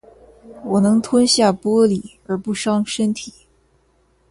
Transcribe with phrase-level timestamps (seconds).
[0.65, 3.31] 我能吞下玻璃而不伤身体